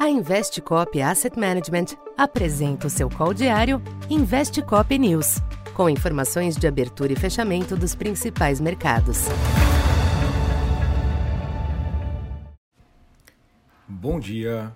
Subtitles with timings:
[0.00, 5.42] A Investcop Asset Management apresenta o seu call diário Investcop News,
[5.74, 9.26] com informações de abertura e fechamento dos principais mercados.
[13.86, 14.72] Bom dia.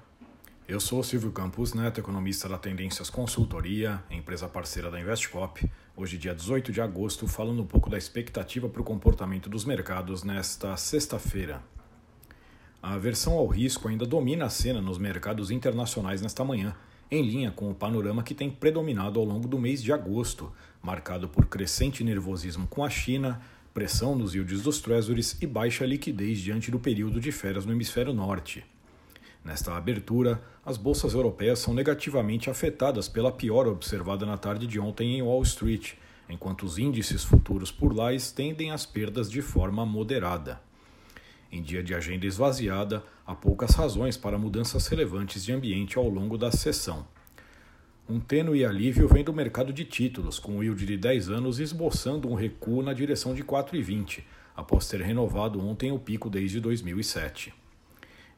[0.68, 5.66] Eu sou Silvio Campos Neto, economista da Tendências Consultoria, empresa parceira da Investcop.
[5.96, 10.22] Hoje, dia 18 de agosto, falando um pouco da expectativa para o comportamento dos mercados
[10.22, 11.62] nesta sexta-feira.
[12.86, 16.76] A aversão ao risco ainda domina a cena nos mercados internacionais nesta manhã,
[17.10, 20.52] em linha com o panorama que tem predominado ao longo do mês de agosto,
[20.82, 23.40] marcado por crescente nervosismo com a China,
[23.72, 28.12] pressão nos yields dos treasuries e baixa liquidez diante do período de férias no hemisfério
[28.12, 28.62] norte.
[29.42, 35.16] Nesta abertura, as bolsas europeias são negativamente afetadas pela piora observada na tarde de ontem
[35.16, 35.94] em Wall Street,
[36.28, 40.60] enquanto os índices futuros por lá estendem as perdas de forma moderada.
[41.54, 46.36] Em dia de agenda esvaziada, há poucas razões para mudanças relevantes de ambiente ao longo
[46.36, 47.06] da sessão.
[48.08, 52.28] Um tênue alívio vem do mercado de títulos, com o yield de 10 anos esboçando
[52.28, 54.24] um recuo na direção de 4,20,
[54.56, 57.54] após ter renovado ontem o pico desde 2007.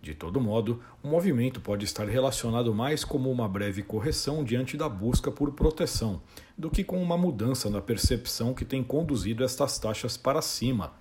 [0.03, 4.91] De todo modo, o movimento pode estar relacionado mais como uma breve correção diante da
[4.91, 6.21] busca por proteção,
[6.57, 10.93] do que com uma mudança na percepção que tem conduzido estas taxas para cima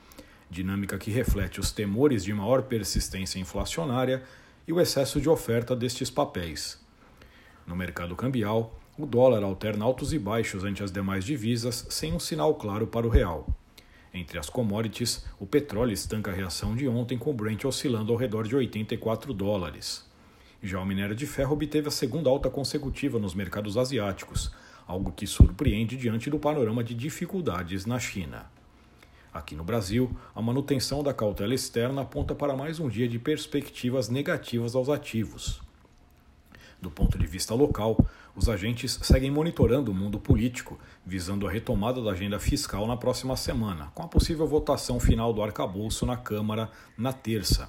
[0.49, 4.23] dinâmica que reflete os temores de maior persistência inflacionária
[4.67, 6.79] e o excesso de oferta destes papéis.
[7.65, 12.19] No mercado cambial, o dólar alterna altos e baixos ante as demais divisas sem um
[12.19, 13.47] sinal claro para o real.
[14.13, 18.17] Entre as commodities, o petróleo estanca a reação de ontem com o Brent oscilando ao
[18.17, 20.09] redor de 84 dólares.
[20.63, 24.51] Já o minério de ferro obteve a segunda alta consecutiva nos mercados asiáticos,
[24.87, 28.49] algo que surpreende diante do panorama de dificuldades na China.
[29.35, 34.07] Aqui no Brasil, a manutenção da cautela externa aponta para mais um dia de perspectivas
[34.07, 35.61] negativas aos ativos.
[36.81, 37.97] Do ponto de vista local,
[38.33, 43.35] os agentes seguem monitorando o mundo político, visando a retomada da agenda fiscal na próxima
[43.35, 47.67] semana, com a possível votação final do arcabouço na Câmara na terça.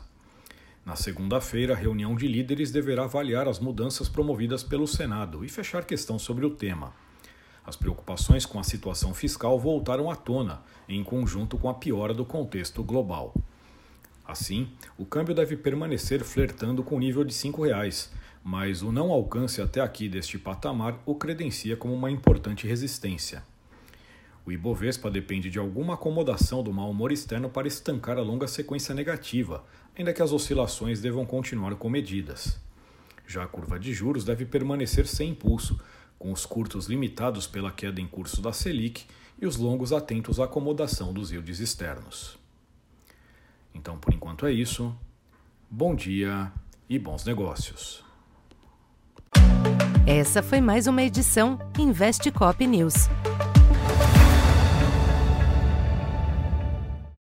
[0.84, 5.84] Na segunda-feira, a reunião de líderes deverá avaliar as mudanças promovidas pelo Senado e fechar
[5.84, 6.94] questão sobre o tema.
[7.66, 12.25] As preocupações com a situação fiscal voltaram à tona, em conjunto com a piora do
[12.25, 13.34] contexto global.
[14.25, 18.10] Assim, o câmbio deve permanecer flertando com o nível de R$ 5,00,
[18.44, 23.43] mas o não alcance até aqui deste patamar o credencia como uma importante resistência.
[24.47, 28.94] O Ibovespa depende de alguma acomodação do mau humor externo para estancar a longa sequência
[28.94, 29.65] negativa,
[29.98, 32.60] ainda que as oscilações devam continuar comedidas.
[33.27, 35.81] Já a curva de juros deve permanecer sem impulso,
[36.19, 39.04] com os curtos limitados pela queda em curso da Selic
[39.41, 42.38] e os longos atentos à acomodação dos yields externos.
[43.75, 44.97] Então, por enquanto é isso.
[45.71, 46.50] Bom dia
[46.88, 48.04] e bons negócios.
[50.06, 53.09] Essa foi mais uma edição Investe Cop News.